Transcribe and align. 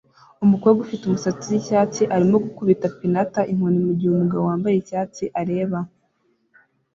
Umukobwa 0.45 0.79
ufite 0.85 1.03
umusatsi 1.05 1.45
wicyatsi 1.53 2.03
arimo 2.15 2.37
gukubita 2.45 2.85
pinata 2.97 3.41
inkoni 3.51 3.79
mugihe 3.85 4.09
umugabo 4.11 4.41
wambaye 4.49 4.75
icyatsi 4.77 5.23
areba 5.41 5.79